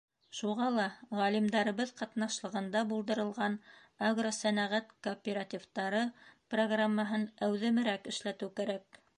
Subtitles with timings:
[0.35, 0.85] Шуға ла
[1.17, 3.59] ғалимдарыбыҙ ҡатнашлығында булдырылған
[4.07, 6.03] агросәнәғәт кооперативтары
[6.55, 9.03] программаһын әүҙемерәк эшләтеү кәрәк.